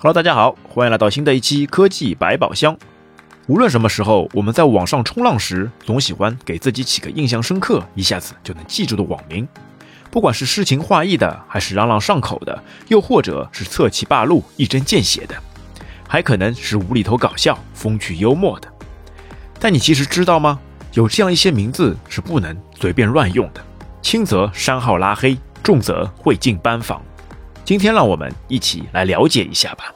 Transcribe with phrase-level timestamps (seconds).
[0.00, 2.78] Hello，大家好，欢迎来到新的一期科技百宝箱。
[3.48, 9.48] 无论什么时候，我们在网上冲浪时，总喜欢给自己起个印象深刻、一下子就能记住的网名。
[10.08, 15.34] 不管是诗情画意的，还是朗朗上口的，又或者是侧骑霸路、一针见血的，
[16.06, 18.72] 还可能是无厘头搞笑、风趣幽默的。
[19.58, 20.60] 但你其实知道吗？
[20.92, 23.60] 有这样一些名字是不能随便乱用的，
[24.00, 27.02] 轻则删号拉黑，重则会进班房。
[27.68, 29.92] 今天让我们一起来了解一下吧。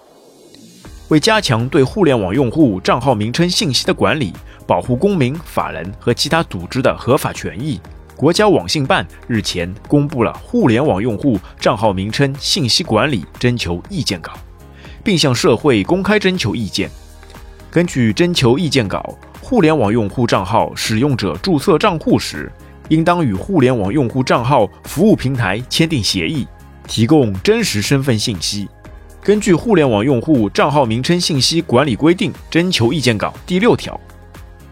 [1.09, 4.31] 为加强对互联网用户账号名称信息的管理，
[4.67, 7.81] 保护公民、法人和其他组织的合法权益，
[8.15, 14.33] 国家网信办日前公布了《互联网用户账号名称信息管理征求意见稿》，
[15.03, 16.91] 并向社会公开征求意见。
[17.71, 22.53] 根据征求意见稿，互联网用户账号使用者注册账户时，
[22.91, 26.47] 应当与互联网用户账号服务平台签订协议。
[26.93, 28.69] 提供真实身份信息。
[29.23, 33.99] 根据《互联网用户账号名称信息管理规定》征求意见稿第六条，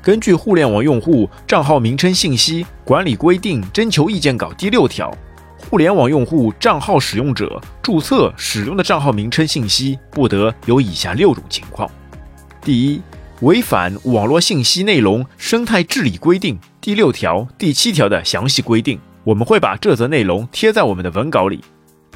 [0.02, 5.10] 根据《互联网用户账号名称信息管理规定》征求意见稿第六条，
[5.70, 11.91] 互联网用户账号使用者注册使用的账号名称信息不得有以下六种情况：
[12.62, 13.00] 第一，
[13.41, 19.00] 违反《网络信息内容生态治理规定》第六条、第七条的详细规定。
[19.24, 21.64] 我们会把这则内容贴在我们的文稿里。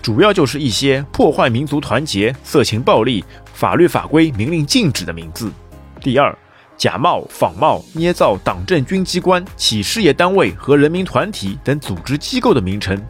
[0.05, 3.25] 主要就是一些破坏民族团结、色情暴力、
[3.55, 5.51] 法律法规明令禁止的名字。
[5.99, 6.39] 第二，
[6.77, 13.03] 假冒、仿冒、捏造党政军机关、企事业单位和人民团体等组织机构的名称。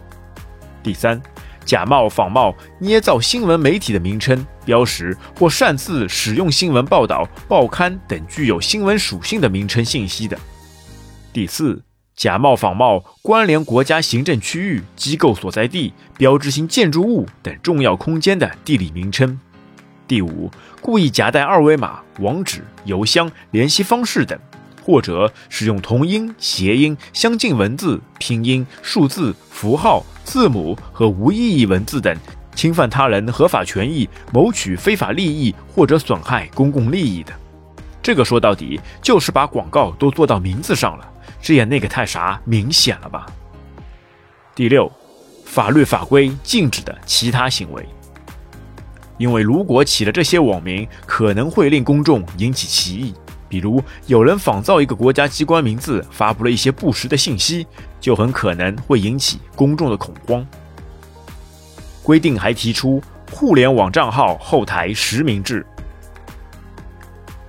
[0.85, 1.21] 第三，
[1.65, 10.39] 假冒、仿冒、捏造新闻媒体的名称、标识或擅自使用新闻报道、报刊等具有新闻属性的名称信息的。
[11.33, 11.83] 第四。
[12.17, 19.39] 假冒仿冒关联国家行政区域、机构所在地、标志性建筑物等重要空间的地理名称。
[20.07, 24.39] 第五，故意夹带二维码、网址、邮箱、联系方式等，
[24.85, 32.17] 或者使用同音、谐音、相近文字、拼音、数字、符号、字母和无意义文字等，
[32.55, 37.33] 侵犯他人合法权益、谋取非法利益或者损害公共利益的。
[38.05, 41.11] 这个说到底就是把广告都做到名字上了。
[41.41, 43.25] 这也那个太啥明显了吧？
[44.55, 44.93] 第六，
[45.47, 47.89] 法律法规禁止的其他行为，
[49.17, 53.15] 因为如果起了这些网名，可能会令公众引起歧义。
[53.49, 57.67] 比如有人仿造一个国家机关名字，发布了一些不实的信息，
[58.01, 60.47] 就很可能会引起公众的恐慌。
[62.03, 65.65] 规定还提出互联网账号后台实名制。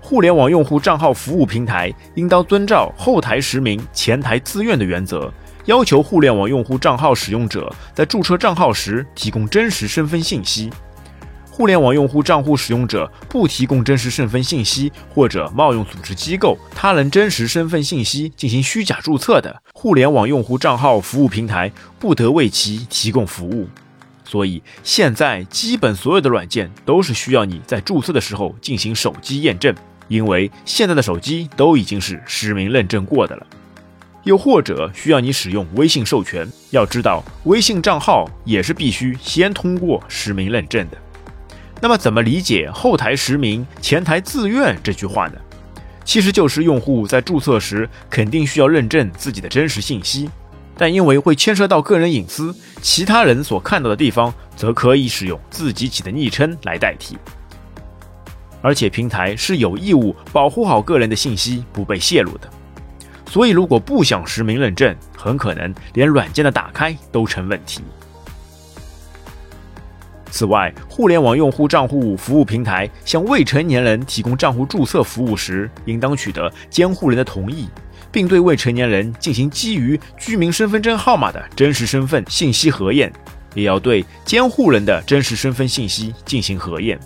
[0.08, 5.34] 互联网用户账号服务平台应当遵照后台实名、前台自愿的原则，
[5.66, 10.72] 要求互联网用户账号使用者在注册账号时提供真实身份信息。
[11.50, 23.68] 互联网用户账户使用者不提供真实身份信息，或者冒用组织机构他人真实身份信息进行虚假注册的，互联网用户账号服务平台不得为其提供服务。
[24.24, 29.74] 所以，现在基本所有的软件都是需要你在注册的时候进行手机验证。
[30.08, 33.48] 因为现在的手机都已经是实名认证过的了，
[34.24, 36.48] 又或者需要你使用微信授权。
[36.72, 40.98] 要知道，微信账号也是必须先通过实名认证的。
[41.82, 45.36] 那么，怎么理解“后台实名，前台自愿”这句话呢？
[46.04, 50.30] 其实就是用户在注册时肯定需要认证自己的真实信息，
[50.78, 57.18] 但因为会牵涉到个人隐私，其他人所看到的地方则可以使用自己起的昵称来代替。
[58.66, 62.50] 而且平台是有义务保护好个人的信息不被泄露的，
[63.30, 67.84] 所以如果不想实名认证，很可能连软件的打开都成问题。
[70.32, 77.70] 此外，互联网用户账户服务平台向未成年人提供账户注册服务时，应当取得监护人的同意，
[78.12, 83.14] 并对未成年人进行基于居民身份证号码的真实身份信息核验，
[83.54, 87.00] 也要对监护人的真实身份信息进行核验。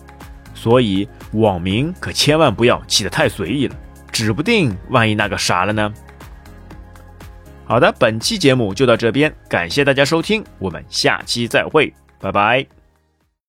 [0.62, 3.76] 所以网名可千万不要起得太随意了，
[4.12, 5.94] 指不定万一那个啥了呢。
[7.64, 12.79] 好的，本期节目就到这边，感谢大家收听，我们下期再会，拜拜。